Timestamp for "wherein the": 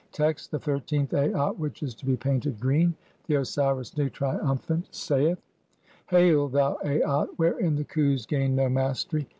7.37-7.85